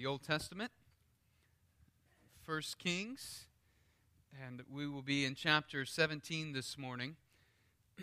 [0.00, 0.70] the Old Testament,
[2.46, 3.44] First Kings,
[4.42, 7.16] and we will be in chapter 17 this morning.
[7.98, 8.02] A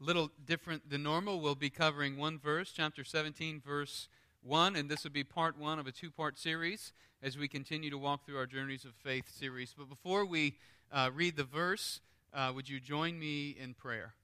[0.00, 1.40] little different than normal.
[1.40, 4.08] We'll be covering one verse, chapter 17, verse
[4.42, 6.92] 1, and this will be part one of a two part series
[7.22, 9.76] as we continue to walk through our Journeys of Faith series.
[9.78, 10.56] But before we
[10.90, 12.00] uh, read the verse,
[12.34, 14.14] uh, would you join me in prayer?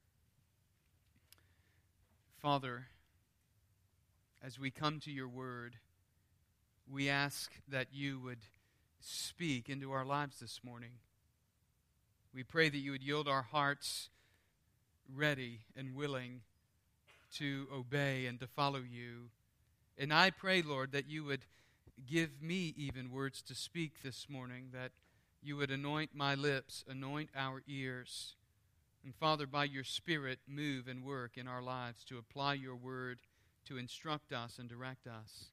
[2.42, 2.88] Father,
[4.42, 5.76] as we come to your word,
[6.90, 8.38] we ask that you would
[9.00, 10.92] speak into our lives this morning.
[12.34, 14.08] We pray that you would yield our hearts
[15.14, 16.40] ready and willing
[17.34, 19.30] to obey and to follow you.
[19.98, 21.44] And I pray, Lord, that you would
[22.06, 24.92] give me even words to speak this morning, that
[25.42, 28.34] you would anoint my lips, anoint our ears.
[29.04, 33.18] And Father, by your Spirit, move and work in our lives to apply your word,
[33.66, 35.46] to instruct us and direct us.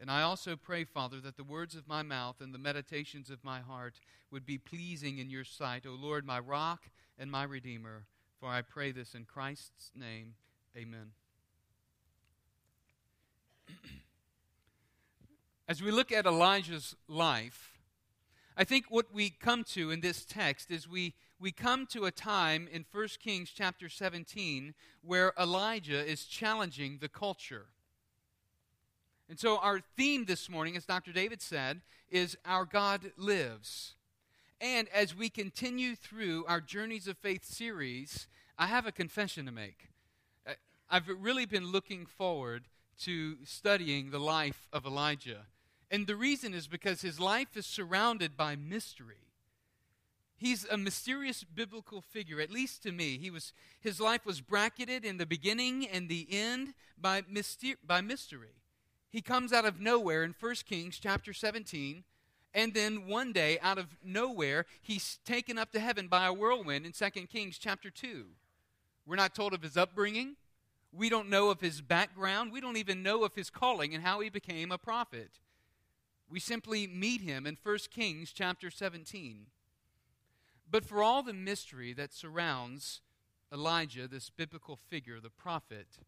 [0.00, 3.44] And I also pray, Father, that the words of my mouth and the meditations of
[3.44, 8.04] my heart would be pleasing in your sight, O Lord, my rock and my redeemer.
[8.40, 10.34] For I pray this in Christ's name.
[10.76, 11.12] Amen.
[15.68, 17.74] As we look at Elijah's life,
[18.56, 22.10] I think what we come to in this text is we, we come to a
[22.10, 27.66] time in 1 Kings chapter 17 where Elijah is challenging the culture.
[29.28, 31.12] And so, our theme this morning, as Dr.
[31.12, 31.80] David said,
[32.10, 33.94] is Our God Lives.
[34.60, 39.52] And as we continue through our Journeys of Faith series, I have a confession to
[39.52, 39.88] make.
[40.46, 40.52] Uh,
[40.90, 42.64] I've really been looking forward
[43.00, 45.46] to studying the life of Elijah.
[45.90, 49.16] And the reason is because his life is surrounded by mystery.
[50.36, 53.18] He's a mysterious biblical figure, at least to me.
[53.18, 58.00] He was, his life was bracketed in the beginning and the end by, myster- by
[58.00, 58.54] mystery.
[59.14, 62.02] He comes out of nowhere in 1 Kings chapter 17,
[62.52, 66.84] and then one day, out of nowhere, he's taken up to heaven by a whirlwind
[66.84, 68.24] in 2 Kings chapter 2.
[69.06, 70.34] We're not told of his upbringing.
[70.90, 72.50] We don't know of his background.
[72.50, 75.38] We don't even know of his calling and how he became a prophet.
[76.28, 79.46] We simply meet him in 1 Kings chapter 17.
[80.68, 83.00] But for all the mystery that surrounds
[83.52, 86.00] Elijah, this biblical figure, the prophet,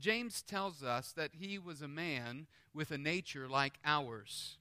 [0.00, 4.56] James tells us that he was a man with a nature like ours.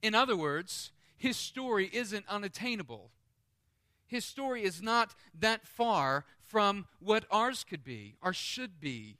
[0.00, 3.10] In other words, his story isn't unattainable.
[4.06, 9.18] His story is not that far from what ours could be or should be.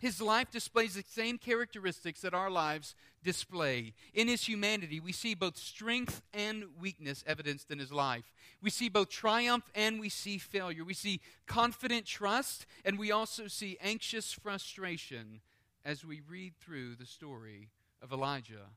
[0.00, 3.92] His life displays the same characteristics that our lives display.
[4.14, 8.32] In his humanity, we see both strength and weakness evidenced in his life.
[8.62, 10.86] We see both triumph and we see failure.
[10.86, 15.42] We see confident trust and we also see anxious frustration
[15.84, 17.68] as we read through the story
[18.00, 18.70] of Elijah.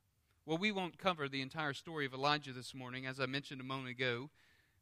[0.45, 3.05] Well, we won't cover the entire story of Elijah this morning.
[3.05, 4.29] As I mentioned a moment ago,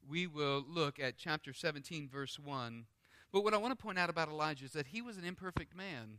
[0.09, 2.85] we will look at chapter 17, verse 1.
[3.31, 5.75] But what I want to point out about Elijah is that he was an imperfect
[5.77, 6.17] man.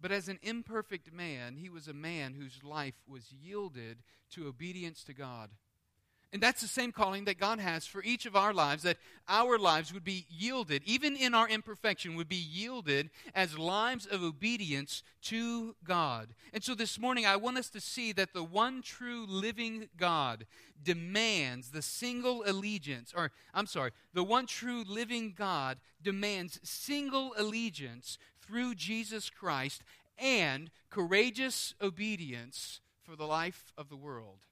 [0.00, 3.98] But as an imperfect man, he was a man whose life was yielded
[4.30, 5.50] to obedience to God.
[6.30, 8.98] And that's the same calling that God has for each of our lives, that
[9.28, 14.22] our lives would be yielded, even in our imperfection, would be yielded as lives of
[14.22, 16.34] obedience to God.
[16.52, 20.44] And so this morning, I want us to see that the one true living God
[20.82, 28.18] demands the single allegiance, or I'm sorry, the one true living God demands single allegiance
[28.48, 29.82] through Jesus Christ
[30.18, 34.46] and courageous obedience for the life of the world.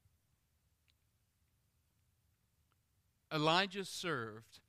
[3.33, 4.61] Elijah served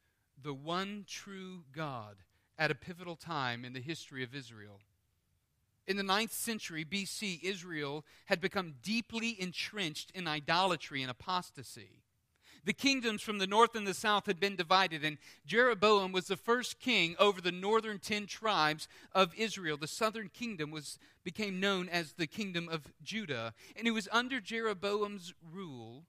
[0.42, 2.18] the one true God
[2.58, 4.80] at a pivotal time in the history of Israel.
[5.86, 12.04] In the ninth century BC, Israel had become deeply entrenched in idolatry and apostasy.
[12.67, 16.35] The kingdoms from the north and the south had been divided, and Jeroboam was the
[16.35, 19.78] first king over the northern ten tribes of Israel.
[19.78, 24.41] The southern kingdom was, became known as the kingdom of Judah, and it was under
[24.41, 26.03] Jeroboam's rule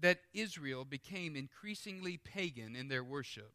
[0.00, 3.52] that Israel became increasingly pagan in their worship.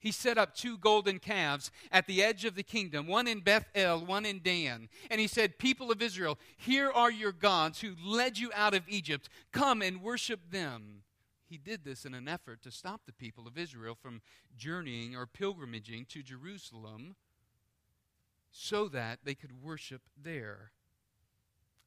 [0.00, 4.04] He set up two golden calves at the edge of the kingdom, one in Bethel,
[4.04, 4.88] one in Dan.
[5.10, 8.88] And he said, People of Israel, here are your gods who led you out of
[8.88, 9.28] Egypt.
[9.52, 11.02] Come and worship them.
[11.48, 14.20] He did this in an effort to stop the people of Israel from
[14.56, 17.16] journeying or pilgrimaging to Jerusalem
[18.50, 20.72] so that they could worship there.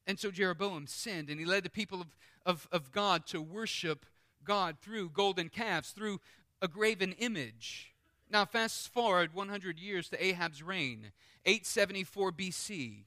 [0.06, 2.08] And so Jeroboam sinned, and he led the people of,
[2.44, 4.04] of, of God to worship
[4.44, 6.20] God through golden calves, through
[6.60, 7.91] a graven image.
[8.32, 11.12] Now, fast forward 100 years to Ahab's reign,
[11.44, 13.04] 874 BC.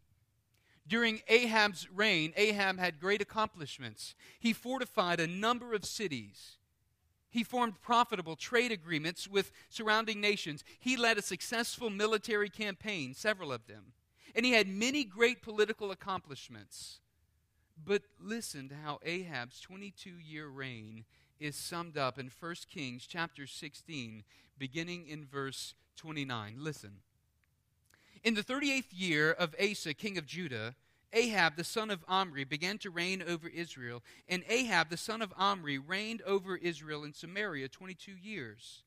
[0.87, 4.13] During Ahab's reign, Ahab had great accomplishments.
[4.39, 6.57] He fortified a number of cities.
[7.31, 10.63] He formed profitable trade agreements with surrounding nations.
[10.79, 13.93] He led a successful military campaign, several of them.
[14.35, 16.99] And he had many great political accomplishments.
[17.83, 21.05] But listen to how Ahab's 22 year reign
[21.39, 24.23] is summed up in 1 Kings chapter 16,
[24.57, 26.55] beginning in verse 29.
[26.59, 26.97] Listen.
[28.23, 30.75] In the 38th year of Asa, king of Judah,
[31.13, 35.33] Ahab the son of Omri began to reign over Israel, and Ahab the son of
[35.37, 38.83] Omri reigned over Israel in Samaria 22 years.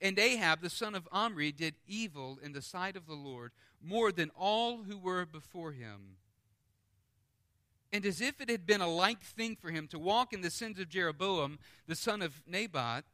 [0.00, 3.52] And Ahab the son of Omri did evil in the sight of the Lord
[3.82, 6.16] more than all who were before him.
[7.92, 10.50] And as if it had been a like thing for him to walk in the
[10.50, 13.04] sins of Jeroboam, the son of Nebat,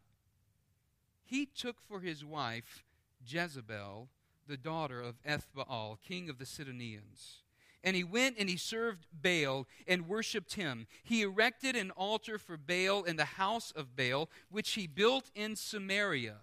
[1.25, 2.85] he took for his wife
[3.27, 4.09] Jezebel,
[4.47, 7.43] the daughter of Ethbaal, king of the Sidonians.
[7.83, 10.87] And he went and he served Baal and worshipped him.
[11.03, 15.57] He erected an altar for Baal in the house of Baal, which he built in
[15.57, 16.37] Samaria.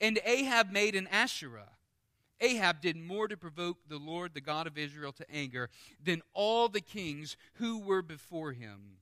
[0.00, 1.70] And Ahab made an Asherah
[2.40, 5.70] Ahab did more to provoke the Lord, the God of Israel, to anger
[6.02, 8.98] than all the kings who were before him.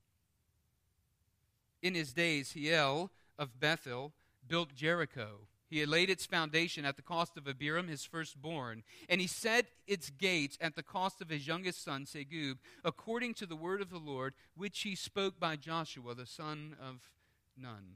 [1.83, 4.13] In his days, Hiel of Bethel
[4.47, 5.49] built Jericho.
[5.69, 9.67] He had laid its foundation at the cost of Abiram, his firstborn, and he set
[9.87, 13.89] its gates at the cost of his youngest son, Segub, according to the word of
[13.89, 17.11] the Lord, which he spoke by Joshua, the son of
[17.57, 17.95] Nun.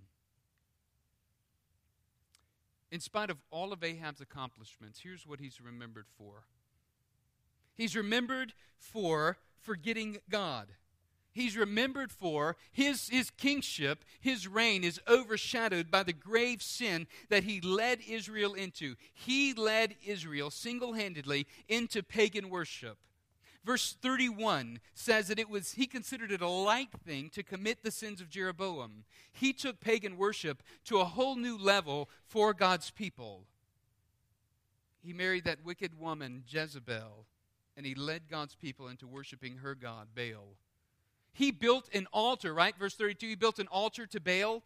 [2.91, 6.45] In spite of all of Ahab's accomplishments, here's what he's remembered for.
[7.75, 10.69] He's remembered for forgetting God.
[11.33, 17.45] He's remembered for his, his kingship, his reign is overshadowed by the grave sin that
[17.45, 18.95] he led Israel into.
[19.13, 22.97] He led Israel single handedly into pagan worship.
[23.67, 27.91] Verse 31 says that it was he considered it a light thing to commit the
[27.91, 29.03] sins of Jeroboam.
[29.33, 33.43] He took pagan worship to a whole new level for God's people.
[35.03, 37.27] He married that wicked woman Jezebel
[37.77, 40.55] and he led God's people into worshiping her god Baal.
[41.33, 42.79] He built an altar, right?
[42.79, 44.63] Verse 32 he built an altar to Baal.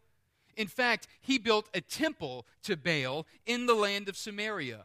[0.59, 4.85] In fact, he built a temple to Baal in the land of Samaria.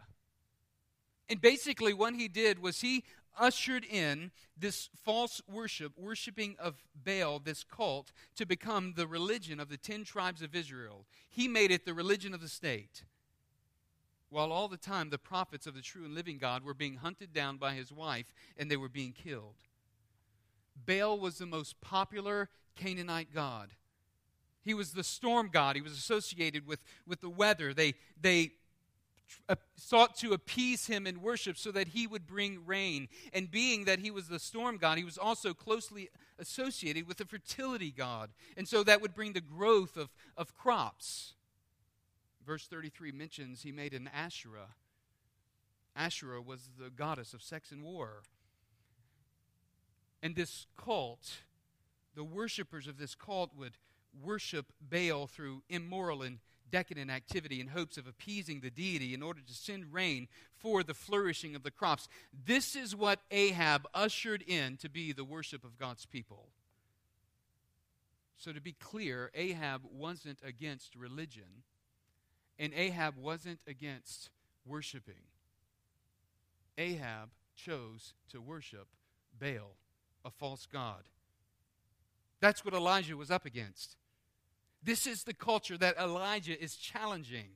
[1.28, 3.04] And basically, what he did was he
[3.40, 9.70] ushered in this false worship, worshiping of Baal, this cult, to become the religion of
[9.70, 11.06] the ten tribes of Israel.
[11.30, 13.04] He made it the religion of the state.
[14.30, 17.34] While all the time the prophets of the true and living God were being hunted
[17.34, 19.56] down by his wife and they were being killed.
[20.86, 23.70] Baal was the most popular Canaanite god.
[24.62, 25.76] He was the storm god.
[25.76, 27.74] He was associated with, with the weather.
[27.74, 28.54] They, they
[29.48, 33.07] Uh, sought to appease him in worship so that he would bring rain.
[33.33, 37.25] And being that he was the storm god, he was also closely associated with the
[37.25, 38.31] fertility god.
[38.57, 41.33] And so that would bring the growth of, of crops.
[42.45, 44.75] Verse 33 mentions he made an Asherah.
[45.95, 48.24] Asherah was the goddess of sex and war.
[50.22, 51.42] And this cult,
[52.16, 53.77] the worshippers of this cult would
[54.24, 56.39] worship Baal through immoral and
[56.75, 60.27] decadent activity in hopes of appeasing the deity in order to send rain
[60.57, 62.10] for the flourishing of the crops.
[62.45, 66.50] This is what Ahab ushered in to be the worship of God's people.
[68.36, 71.63] So, to be clear, Ahab wasn't against religion,
[72.60, 74.29] and Ahab wasn't against
[74.65, 75.29] worshiping.
[76.77, 78.88] Ahab chose to worship
[79.39, 79.77] Baal,
[80.25, 81.03] a false god.
[82.41, 83.96] That's what Elijah was up against.
[84.86, 87.50] This is the culture that Elijah is challenging.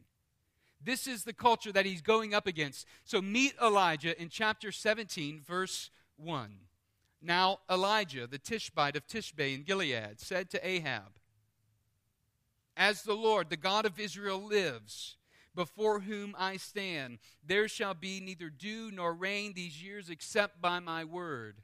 [0.84, 2.88] This is the culture that he's going up against.
[3.04, 6.58] So meet Elijah in chapter 17, verse 1.
[7.22, 11.20] Now Elijah, the Tishbite of Tishbe in Gilead, said to Ahab,
[12.76, 15.18] As the Lord, the God of Israel, lives,
[15.54, 20.80] before whom I stand, there shall be neither dew nor rain these years except by
[20.80, 21.62] my word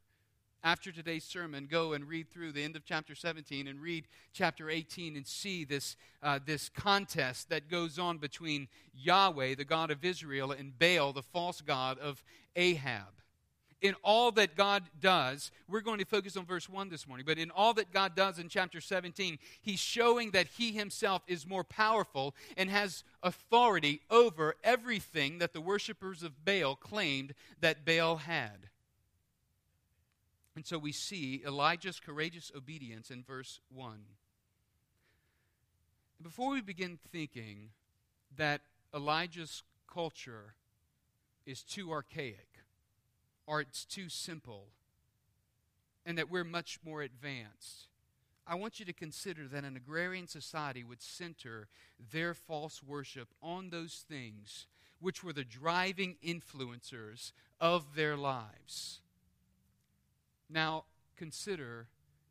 [0.66, 4.68] after today's sermon, go and read through the end of chapter 17 and read chapter
[4.68, 10.04] 18 and see this, uh, this contest that goes on between Yahweh, the God of
[10.04, 12.24] Israel, and Baal, the false God of
[12.56, 13.14] Ahab.
[13.80, 17.38] In all that God does, we're going to focus on verse 1 this morning, but
[17.38, 21.64] in all that God does in chapter 17, he's showing that he himself is more
[21.64, 28.70] powerful and has authority over everything that the worshippers of Baal claimed that Baal had.
[30.56, 34.00] And so we see Elijah's courageous obedience in verse 1.
[36.22, 37.72] Before we begin thinking
[38.38, 38.62] that
[38.94, 40.56] Elijah's culture
[41.46, 42.48] is too archaic
[43.46, 44.68] or it's too simple
[46.06, 47.88] and that we're much more advanced.
[48.48, 51.68] I want you to consider that an agrarian society would center
[52.12, 54.68] their false worship on those things
[55.00, 59.02] which were the driving influencers of their lives.
[60.50, 60.86] Now,
[61.16, 61.88] consider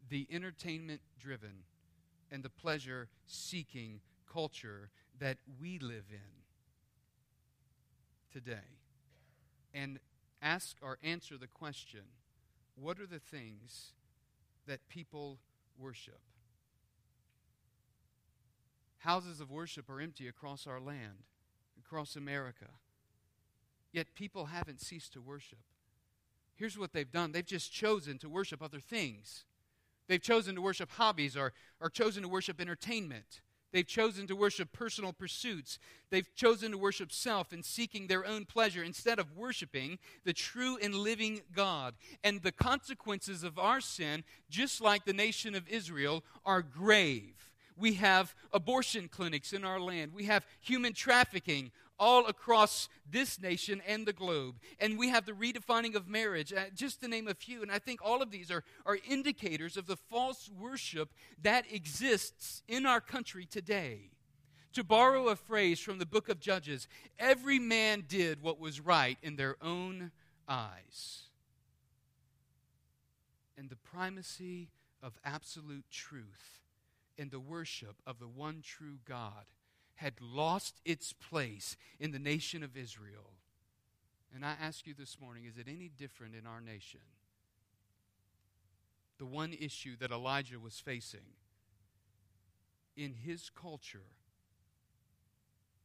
[0.08, 1.64] the entertainment driven
[2.30, 6.44] and the pleasure seeking culture that we live in
[8.32, 8.80] today.
[9.72, 9.98] And
[10.42, 12.02] ask or answer the question
[12.76, 13.92] what are the things
[14.66, 15.38] that people
[15.78, 16.20] worship?
[18.98, 21.24] Houses of worship are empty across our land,
[21.78, 22.70] across America.
[23.92, 25.58] Yet people haven't ceased to worship.
[26.56, 29.44] Here's what they've done they've just chosen to worship other things.
[30.06, 33.40] They've chosen to worship hobbies or, or chosen to worship entertainment.
[33.72, 35.80] They've chosen to worship personal pursuits.
[36.10, 40.78] They've chosen to worship self and seeking their own pleasure instead of worshiping the true
[40.80, 41.94] and living God.
[42.22, 47.50] And the consequences of our sin, just like the nation of Israel, are grave.
[47.76, 50.12] We have abortion clinics in our land.
[50.14, 54.56] We have human trafficking all across this nation and the globe.
[54.80, 57.62] And we have the redefining of marriage, uh, just to name a few.
[57.62, 61.10] And I think all of these are, are indicators of the false worship
[61.42, 64.10] that exists in our country today.
[64.74, 69.16] To borrow a phrase from the book of Judges, every man did what was right
[69.22, 70.10] in their own
[70.48, 71.22] eyes.
[73.56, 74.70] And the primacy
[75.00, 76.60] of absolute truth
[77.16, 79.44] in the worship of the one true God
[79.96, 83.30] had lost its place in the nation of Israel.
[84.34, 87.00] And I ask you this morning is it any different in our nation?
[89.18, 91.20] The one issue that Elijah was facing
[92.96, 94.10] in his culture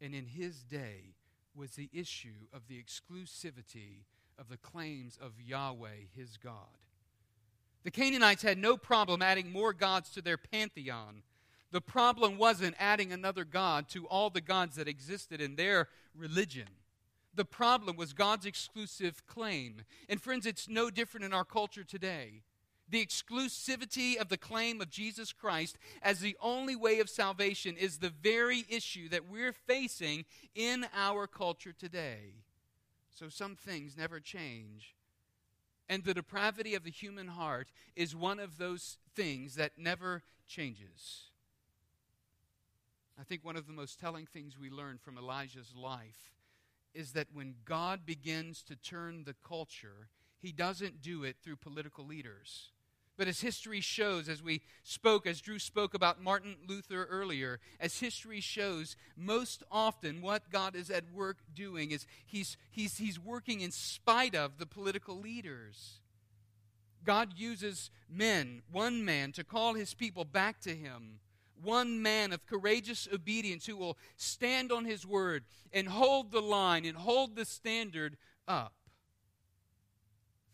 [0.02, 1.16] and in his day
[1.56, 4.06] was the issue of the exclusivity
[4.38, 6.78] of the claims of Yahweh, his God.
[7.84, 11.24] The Canaanites had no problem adding more gods to their pantheon
[11.72, 16.68] the problem wasn't adding another God to all the gods that existed in their religion.
[17.36, 19.84] The problem was God's exclusive claim.
[20.10, 22.42] And friends, it's no different in our culture today.
[22.90, 27.98] The exclusivity of the claim of Jesus Christ as the only way of salvation is
[27.98, 32.34] the very issue that we're facing in our culture today.
[33.12, 34.96] So some things never change.
[35.88, 41.30] And the depravity of the human heart is one of those things that never changes.
[43.20, 46.32] I think one of the most telling things we learn from Elijah's life
[46.94, 50.08] is that when God begins to turn the culture,
[50.42, 52.72] he doesn't do it through political leaders.
[53.18, 58.00] But as history shows, as we spoke, as Drew spoke about Martin Luther earlier, as
[58.00, 63.60] history shows, most often what God is at work doing is he's, he's, he's working
[63.60, 66.00] in spite of the political leaders.
[67.04, 71.20] God uses men, one man, to call his people back to him
[71.64, 76.86] one man of courageous obedience who will stand on his word and hold the line
[76.86, 78.74] and hold the standard up.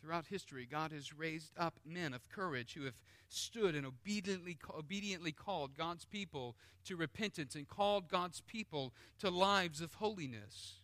[0.01, 5.31] Throughout history, God has raised up men of courage who have stood and obediently, obediently
[5.31, 10.81] called God's people to repentance and called God's people to lives of holiness.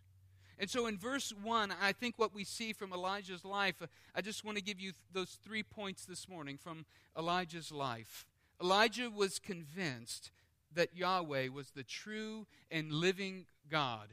[0.58, 3.82] And so in verse 1, I think what we see from Elijah's life,
[4.16, 6.86] I just want to give you those three points this morning from
[7.18, 8.28] Elijah's life.
[8.62, 10.32] Elijah was convinced
[10.74, 14.10] that Yahweh was the true and living God,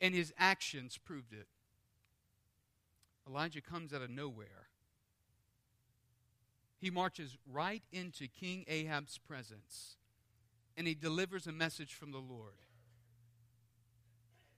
[0.00, 1.46] and his actions proved it.
[3.28, 4.68] Elijah comes out of nowhere.
[6.78, 9.96] He marches right into King Ahab's presence,
[10.76, 12.60] and he delivers a message from the Lord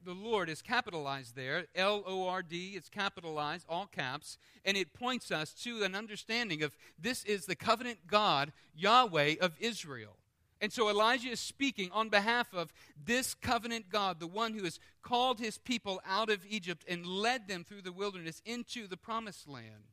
[0.05, 1.67] the Lord is capitalized there.
[1.75, 6.62] L O R D, it's capitalized, all caps, and it points us to an understanding
[6.62, 10.17] of this is the covenant God, Yahweh of Israel.
[10.61, 12.73] And so Elijah is speaking on behalf of
[13.05, 17.47] this covenant God, the one who has called his people out of Egypt and led
[17.47, 19.91] them through the wilderness into the promised land.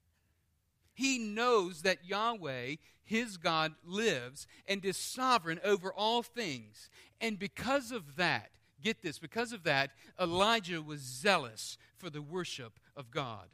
[0.93, 6.89] He knows that Yahweh, his God, lives and is sovereign over all things.
[7.19, 8.51] And because of that,
[8.83, 13.47] Get this, because of that, Elijah was zealous for the worship of God.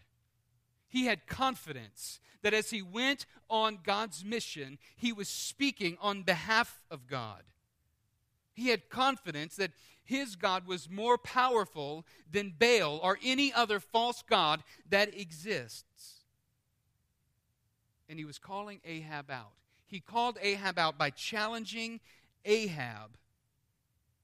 [0.87, 6.81] He had confidence that as he went on God's mission, he was speaking on behalf
[6.89, 7.43] of God.
[8.53, 9.71] He had confidence that
[10.03, 16.23] his God was more powerful than Baal or any other false God that exists.
[18.09, 19.53] And he was calling Ahab out.
[19.85, 21.99] He called Ahab out by challenging
[22.43, 23.11] Ahab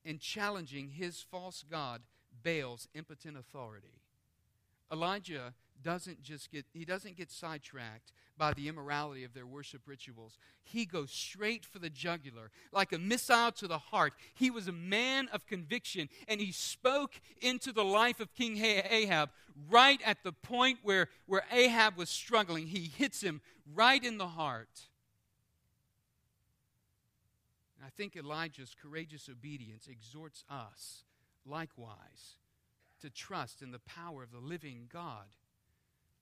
[0.06, 2.02] and challenging his false god,
[2.44, 4.02] Baal's impotent authority.
[4.92, 10.38] Elijah doesn't just get he doesn't get sidetracked by the immorality of their worship rituals.
[10.64, 14.14] He goes straight for the jugular, like a missile to the heart.
[14.34, 19.30] He was a man of conviction, and he spoke into the life of King Ahab
[19.70, 22.68] right at the point where, where Ahab was struggling.
[22.68, 23.42] He hits him
[23.74, 24.90] right in the heart.
[27.86, 31.04] I think Elijah's courageous obedience exhorts us,
[31.46, 32.38] likewise,
[33.02, 35.28] to trust in the power of the living God.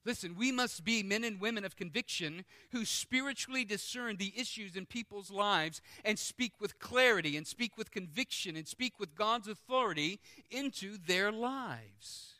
[0.04, 4.84] Listen, we must be men and women of conviction who spiritually discern the issues in
[4.84, 10.20] people's lives and speak with clarity and speak with conviction and speak with God's authority
[10.50, 12.34] into their lives.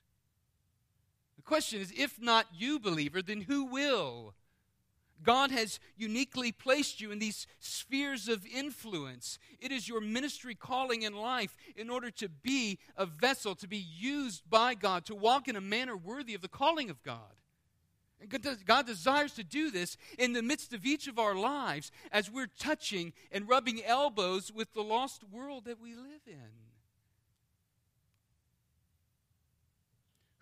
[1.37, 4.35] The question is if not you, believer, then who will?
[5.23, 9.39] God has uniquely placed you in these spheres of influence.
[9.59, 13.79] It is your ministry calling in life in order to be a vessel, to be
[13.79, 17.21] used by God, to walk in a manner worthy of the calling of God.
[18.21, 18.31] And
[18.65, 22.47] God desires to do this in the midst of each of our lives as we're
[22.59, 26.51] touching and rubbing elbows with the lost world that we live in.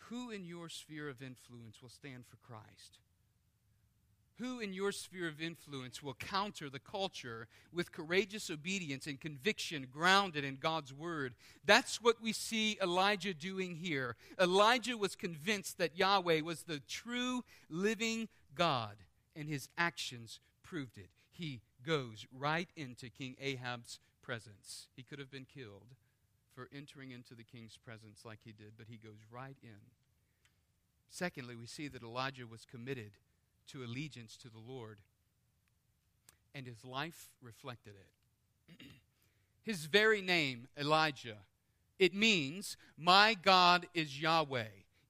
[0.09, 2.99] Who in your sphere of influence will stand for Christ?
[4.39, 9.87] Who in your sphere of influence will counter the culture with courageous obedience and conviction
[9.93, 11.35] grounded in God's word?
[11.65, 14.17] That's what we see Elijah doing here.
[14.41, 18.97] Elijah was convinced that Yahweh was the true living God,
[19.37, 21.11] and his actions proved it.
[21.31, 24.89] He goes right into King Ahab's presence.
[24.97, 25.95] He could have been killed
[26.55, 29.81] for entering into the king's presence like he did, but he goes right in.
[31.11, 33.13] Secondly, we see that Elijah was committed
[33.69, 34.99] to allegiance to the Lord.
[36.55, 38.77] And his life reflected it.
[39.63, 41.39] his very name, Elijah,
[41.99, 44.65] it means, My God is Yahweh.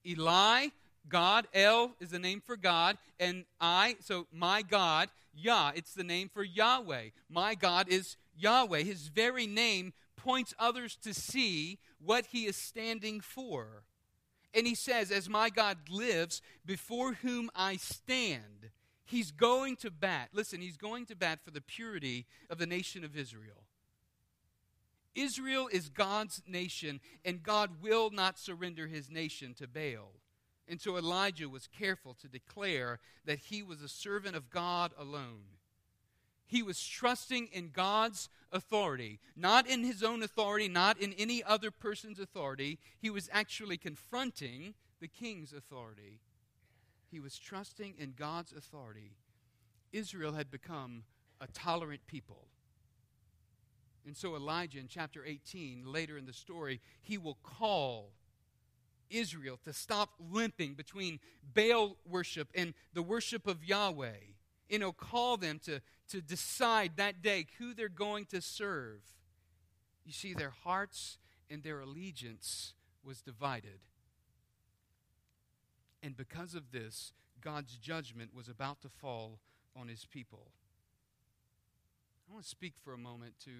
[0.05, 0.67] Eli,
[1.09, 6.03] God, El is the name for God, and I, so my God, Yah, it's the
[6.03, 7.09] name for Yahweh.
[7.29, 8.83] My God is Yahweh.
[8.83, 13.83] His very name points others to see what he is standing for.
[14.53, 18.69] And he says, As my God lives, before whom I stand,
[19.05, 20.29] he's going to bat.
[20.33, 23.63] Listen, he's going to bat for the purity of the nation of Israel.
[25.15, 30.11] Israel is God's nation, and God will not surrender his nation to Baal.
[30.67, 35.43] And so Elijah was careful to declare that he was a servant of God alone.
[36.53, 41.71] He was trusting in God's authority, not in his own authority, not in any other
[41.71, 42.77] person's authority.
[42.99, 46.19] He was actually confronting the king's authority.
[47.09, 49.15] He was trusting in God's authority.
[49.91, 51.05] Israel had become
[51.41, 52.45] a tolerant people.
[54.05, 58.11] And so Elijah in chapter 18, later in the story, he will call
[59.09, 61.19] Israel to stop limping between
[61.55, 64.33] Baal worship and the worship of Yahweh
[64.73, 65.79] you know, call them to,
[66.13, 69.01] to decide that day who they're going to serve.
[70.05, 71.17] You see, their hearts
[71.49, 73.79] and their allegiance was divided.
[76.03, 79.39] And because of this, God's judgment was about to fall
[79.75, 80.51] on his people.
[82.29, 83.51] I want to speak for a moment to,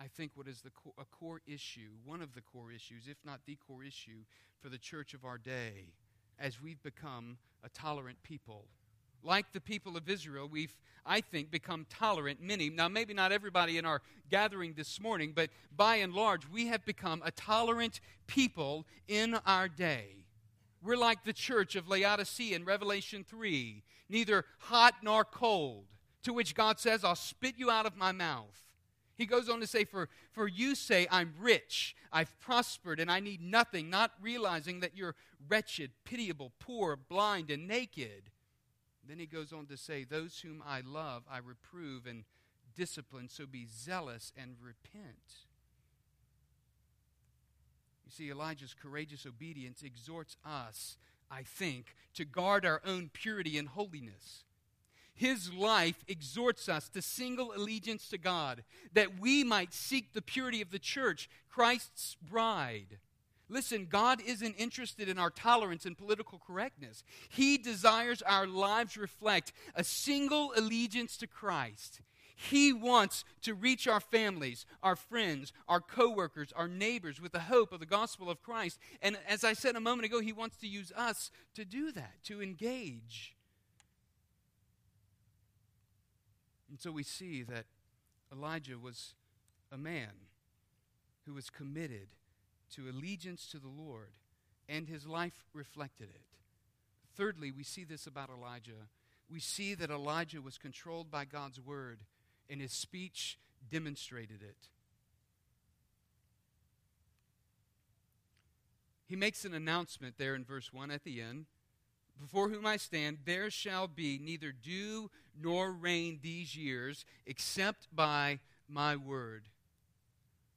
[0.00, 3.18] I think, what is the co- a core issue, one of the core issues, if
[3.24, 4.24] not the core issue,
[4.60, 5.92] for the church of our day
[6.40, 8.64] as we've become a tolerant people
[9.22, 12.40] like the people of Israel, we've, I think, become tolerant.
[12.40, 16.66] Many, now maybe not everybody in our gathering this morning, but by and large, we
[16.66, 20.24] have become a tolerant people in our day.
[20.82, 25.86] We're like the church of Laodicea in Revelation 3, neither hot nor cold,
[26.22, 28.62] to which God says, I'll spit you out of my mouth.
[29.16, 33.18] He goes on to say, For, for you say, I'm rich, I've prospered, and I
[33.18, 35.16] need nothing, not realizing that you're
[35.48, 38.30] wretched, pitiable, poor, blind, and naked.
[39.08, 42.24] Then he goes on to say, Those whom I love, I reprove and
[42.76, 45.46] discipline, so be zealous and repent.
[48.04, 50.98] You see, Elijah's courageous obedience exhorts us,
[51.30, 54.44] I think, to guard our own purity and holiness.
[55.14, 60.62] His life exhorts us to single allegiance to God, that we might seek the purity
[60.62, 62.98] of the church, Christ's bride.
[63.48, 67.02] Listen, God isn't interested in our tolerance and political correctness.
[67.28, 72.00] He desires our lives reflect a single allegiance to Christ.
[72.36, 77.72] He wants to reach our families, our friends, our coworkers, our neighbors with the hope
[77.72, 78.78] of the gospel of Christ.
[79.02, 82.22] And as I said a moment ago, he wants to use us to do that,
[82.24, 83.34] to engage.
[86.70, 87.64] And so we see that
[88.30, 89.14] Elijah was
[89.72, 90.12] a man
[91.26, 92.08] who was committed
[92.74, 94.12] to allegiance to the Lord,
[94.68, 96.22] and his life reflected it.
[97.16, 98.88] Thirdly, we see this about Elijah.
[99.30, 102.00] We see that Elijah was controlled by God's word,
[102.48, 103.38] and his speech
[103.70, 104.68] demonstrated it.
[109.06, 111.46] He makes an announcement there in verse 1 at the end
[112.20, 118.40] before whom I stand, there shall be neither dew nor rain these years, except by
[118.68, 119.44] my word.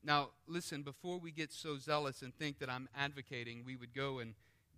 [0.04, 4.20] Now, listen, before we get so zealous and think that I'm advocating we would go
[4.20, 4.34] and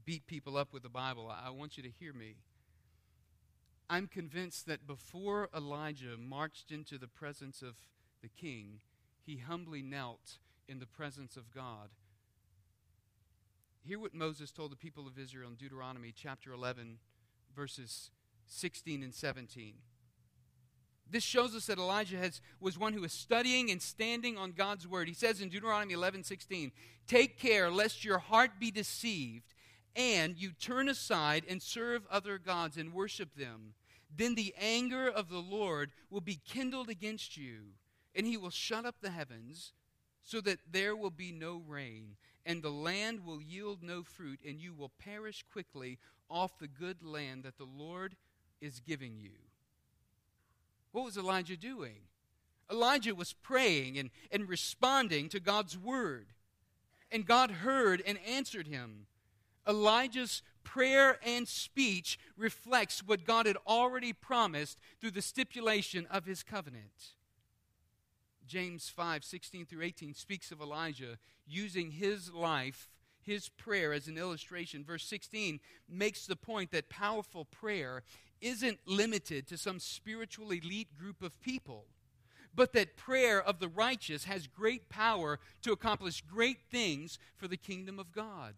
[0.05, 2.35] beat people up with the Bible, I want you to hear me.
[3.89, 7.75] I'm convinced that before Elijah marched into the presence of
[8.21, 8.79] the king,
[9.25, 11.89] he humbly knelt in the presence of God
[13.85, 16.99] Hear what Moses told the people of Israel in Deuteronomy chapter 11,
[17.53, 18.11] verses
[18.45, 19.73] 16 and 17.
[21.13, 24.87] This shows us that Elijah has, was one who was studying and standing on God's
[24.87, 25.07] word.
[25.07, 26.71] He says in Deuteronomy 11, 16,
[27.07, 29.53] Take care lest your heart be deceived,
[29.95, 33.75] and you turn aside and serve other gods and worship them.
[34.15, 37.59] Then the anger of the Lord will be kindled against you,
[38.15, 39.73] and he will shut up the heavens
[40.23, 44.59] so that there will be no rain and the land will yield no fruit, and
[44.59, 45.97] you will perish quickly
[46.29, 48.15] off the good land that the Lord
[48.59, 49.31] is giving you.
[50.93, 51.97] What was Elijah doing?
[52.71, 56.27] Elijah was praying and, and responding to God's word.
[57.11, 59.07] And God heard and answered him.
[59.67, 66.43] Elijah's prayer and speech reflects what God had already promised through the stipulation of his
[66.43, 67.13] covenant.
[68.45, 72.89] James 5 16 through 18 speaks of Elijah using his life,
[73.21, 74.83] his prayer as an illustration.
[74.83, 78.03] Verse 16 makes the point that powerful prayer
[78.43, 81.85] isn't limited to some spiritual elite group of people,
[82.53, 87.57] but that prayer of the righteous has great power to accomplish great things for the
[87.57, 88.55] kingdom of God.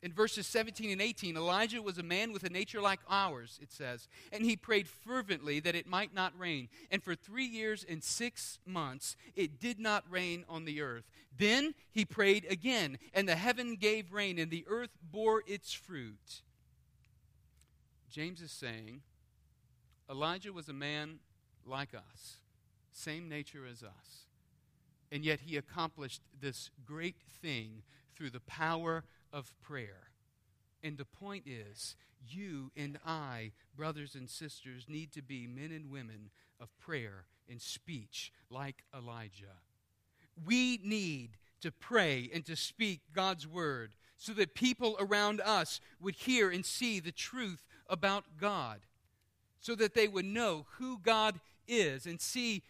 [0.00, 3.72] In verses 17 and 18, Elijah was a man with a nature like ours, it
[3.72, 6.68] says, and he prayed fervently that it might not rain.
[6.92, 11.10] And for three years and six months, it did not rain on the earth.
[11.36, 16.42] Then he prayed again, and the heaven gave rain, and the earth bore its fruit.
[18.10, 19.02] James is saying
[20.10, 21.18] Elijah was a man
[21.66, 22.36] like us,
[22.92, 24.26] same nature as us.
[25.10, 27.82] And yet he accomplished this great thing
[28.16, 30.10] through the power of prayer.
[30.82, 35.90] And the point is, you and I, brothers and sisters, need to be men and
[35.90, 39.62] women of prayer and speech like Elijah.
[40.44, 46.16] We need to pray and to speak God's word so that people around us would
[46.16, 48.80] hear and see the truth about God,
[49.60, 52.62] so that they would know who God is and see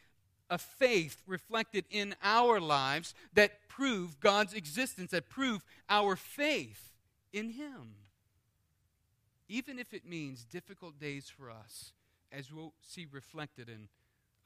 [0.50, 6.92] a faith reflected in our lives that prove God's existence, that prove our faith
[7.32, 7.94] in Him.
[9.48, 11.92] Even if it means difficult days for us,
[12.30, 13.88] as we'll see reflected in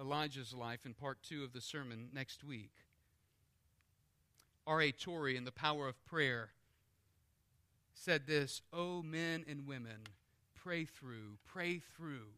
[0.00, 2.72] Elijah's life in part two of the sermon next week.
[4.66, 4.92] R.A.
[4.92, 6.50] Torrey, in The Power of Prayer,
[7.94, 9.98] said this Oh, men and women,
[10.54, 12.28] pray through, pray through.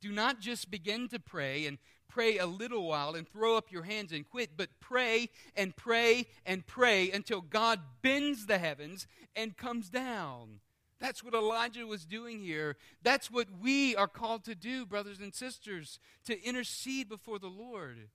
[0.00, 3.82] Do not just begin to pray and pray a little while and throw up your
[3.82, 9.56] hands and quit, but pray and pray and pray until God bends the heavens and
[9.56, 10.60] comes down.
[11.00, 12.76] That's what Elijah was doing here.
[13.02, 18.08] That's what we are called to do, brothers and sisters, to intercede before the Lord,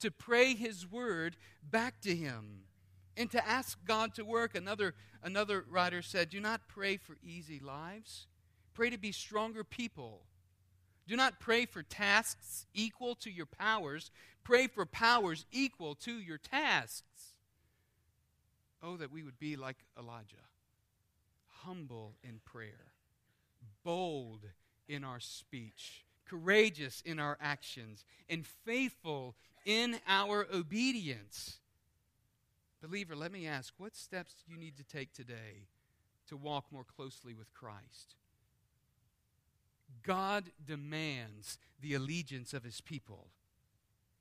[0.00, 2.64] to pray his word back to him,
[3.16, 4.54] and to ask God to work.
[4.54, 8.26] Another, another writer said, Do not pray for easy lives,
[8.74, 10.22] pray to be stronger people
[11.06, 14.10] do not pray for tasks equal to your powers.
[14.42, 17.34] Pray for powers equal to your tasks.
[18.82, 20.36] Oh, that we would be like Elijah
[21.64, 22.92] humble in prayer,
[23.82, 24.42] bold
[24.88, 31.58] in our speech, courageous in our actions, and faithful in our obedience.
[32.82, 35.68] Believer, let me ask what steps do you need to take today
[36.28, 38.16] to walk more closely with Christ?
[40.02, 43.28] God demands the allegiance of his people.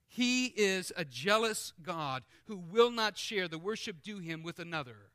[0.08, 5.12] He is a jealous God who will not share the worship due him with another.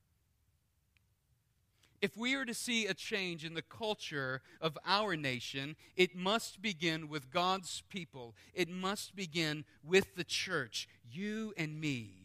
[2.02, 6.62] If we are to see a change in the culture of our nation, it must
[6.62, 8.34] begin with God's people.
[8.54, 12.19] It must begin with the church, you and me.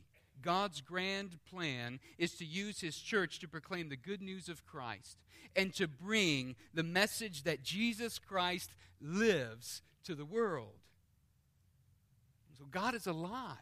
[0.45, 5.17] God's grand plan is to use his church to proclaim the good news of Christ
[5.55, 8.69] and to bring the message that Jesus Christ
[9.01, 10.77] lives to the world.
[12.60, 13.58] So God is alive.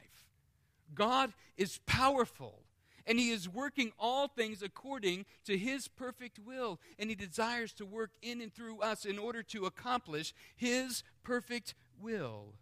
[0.93, 2.59] God is powerful.
[3.07, 6.79] And He is working all things according to His perfect will.
[6.99, 11.75] And He desires to work in and through us in order to accomplish His perfect
[12.01, 12.55] will.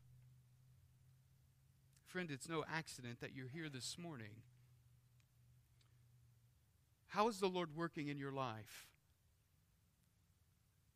[2.12, 4.42] Friend, it's no accident that you're here this morning.
[7.08, 8.90] How is the Lord working in your life?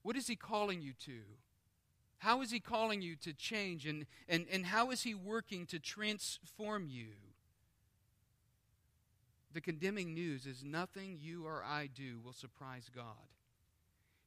[0.01, 1.21] What is He calling you to?
[2.17, 3.85] How is He calling you to change?
[3.85, 7.13] And, and, and how is He working to transform you?
[9.53, 13.29] The condemning news is nothing you or I do will surprise God.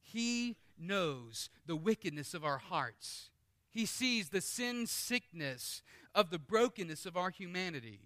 [0.00, 3.28] He knows the wickedness of our hearts.
[3.70, 5.82] He sees the sin sickness
[6.14, 8.00] of the brokenness of our humanity.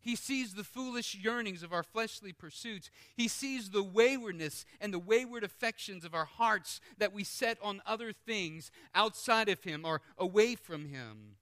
[0.00, 2.90] He sees the foolish yearnings of our fleshly pursuits.
[3.16, 7.82] He sees the waywardness and the wayward affections of our hearts that we set on
[7.84, 11.36] other things outside of Him or away from Him.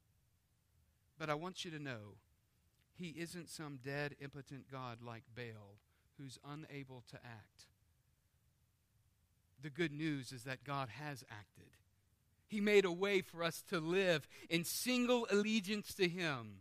[1.19, 2.17] But I want you to know
[2.97, 5.77] he isn't some dead, impotent God like Baal
[6.19, 7.67] who's unable to act.
[9.63, 11.77] The good news is that God has acted.
[12.47, 16.59] He made a way for us to live in single allegiance to Him.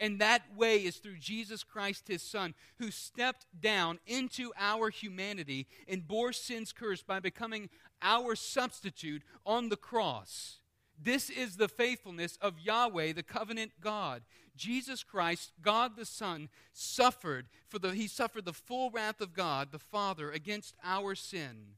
[0.00, 5.66] And that way is through Jesus Christ, His Son, who stepped down into our humanity
[5.88, 7.68] and bore sin's curse by becoming
[8.00, 10.58] our substitute on the cross.
[11.00, 14.22] This is the faithfulness of Yahweh, the covenant God.
[14.56, 19.70] Jesus Christ, God the Son, suffered for the he suffered the full wrath of God
[19.70, 21.74] the Father against our sin,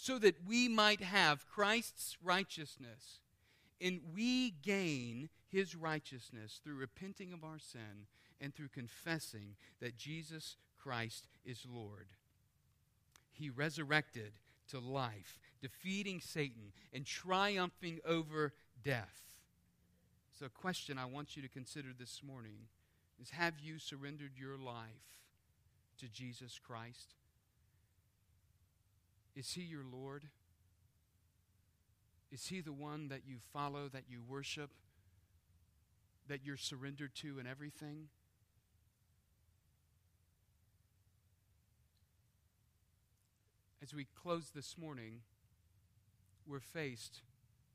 [0.00, 3.20] so that we might have Christ's righteousness.
[3.82, 8.06] And we gain his righteousness through repenting of our sin
[8.40, 12.06] and through confessing that Jesus Christ is Lord.
[13.30, 14.32] He resurrected
[14.70, 19.20] to life, defeating Satan and triumphing over death.
[20.38, 22.68] So, a question I want you to consider this morning
[23.20, 25.20] is Have you surrendered your life
[25.98, 27.16] to Jesus Christ?
[29.36, 30.24] Is He your Lord?
[32.32, 34.70] Is He the one that you follow, that you worship,
[36.28, 38.08] that you're surrendered to in everything?
[43.82, 45.20] As we close this morning,
[46.46, 47.22] we're faced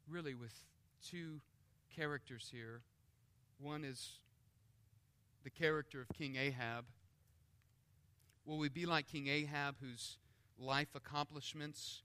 [0.07, 0.53] really with
[1.03, 1.41] two
[1.95, 2.81] characters here.
[3.59, 4.19] One is
[5.43, 6.85] the character of King Ahab.
[8.45, 10.17] Will we be like King Ahab, whose
[10.59, 12.01] life accomplishments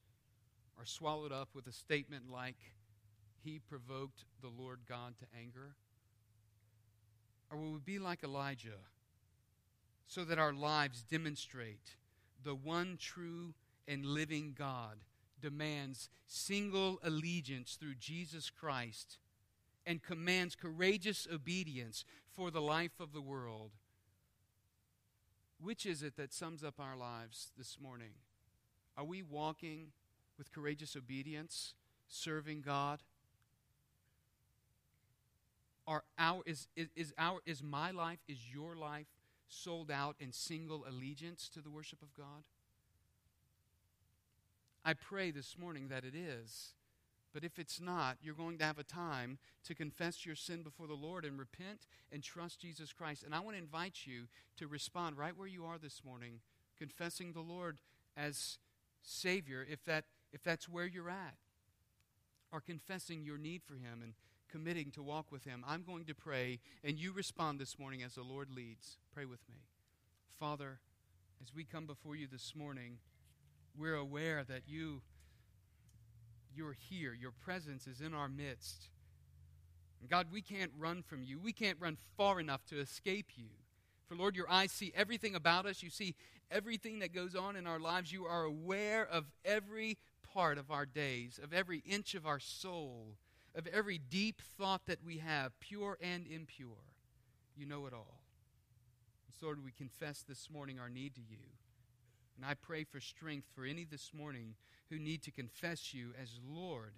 [0.79, 2.57] are swallowed up with a statement like,
[3.43, 5.75] He provoked the Lord God to anger?
[7.51, 8.81] Or will we be like Elijah,
[10.07, 11.97] so that our lives demonstrate
[12.43, 13.55] the one true
[13.89, 14.99] and living God
[15.41, 19.19] demands single allegiance through Jesus Christ?
[19.87, 23.73] and commands courageous obedience for the life of the world.
[25.61, 28.13] Which is it that sums up our lives this morning?
[28.97, 29.89] Are we walking
[30.39, 31.75] with courageous obedience,
[32.09, 33.01] serving God?
[35.87, 39.09] Are our, is, is, is, our, is my life, is your life
[39.49, 42.45] sold out in single allegiance to the worship of God?
[44.85, 46.75] I pray this morning that it is.
[47.33, 50.87] But if it's not, you're going to have a time to confess your sin before
[50.87, 53.23] the Lord and repent and trust Jesus Christ.
[53.23, 54.25] And I want to invite you
[54.57, 56.41] to respond right where you are this morning,
[56.77, 57.79] confessing the Lord
[58.17, 58.59] as
[59.03, 61.37] Savior, if, that, if that's where you're at,
[62.53, 64.15] or confessing your need for Him and
[64.51, 65.65] committing to walk with Him.
[65.67, 68.99] I'm going to pray, and you respond this morning as the Lord leads.
[69.15, 69.57] Pray with me.
[70.39, 70.81] Father,
[71.43, 72.99] as we come before you this morning,
[73.79, 75.03] we're aware that you
[76.53, 77.15] you're here.
[77.15, 78.89] Your presence is in our midst.
[80.09, 81.39] God, we can't run from you.
[81.39, 83.47] We can't run far enough to escape you.
[84.09, 85.83] For Lord, your eyes see everything about us.
[85.83, 86.17] You see
[86.51, 88.13] everything that goes on in our lives.
[88.13, 89.99] You are aware of every
[90.35, 93.17] part of our days, of every inch of our soul,
[93.55, 96.85] of every deep thought that we have, pure and impure.
[97.57, 98.21] You know it all.
[99.39, 101.39] So, Lord, we confess this morning our need to you.
[102.37, 104.55] And I pray for strength for any this morning
[104.91, 106.93] who need to confess you as Lord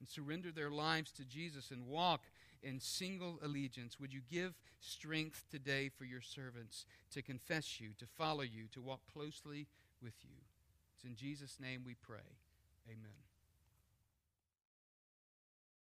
[0.00, 2.22] and surrender their lives to Jesus and walk
[2.62, 3.98] in single allegiance.
[4.00, 8.80] Would you give strength today for your servants to confess you, to follow you, to
[8.80, 9.66] walk closely
[10.02, 10.36] with you?
[10.94, 12.38] It's in Jesus' name we pray.
[12.88, 13.31] Amen.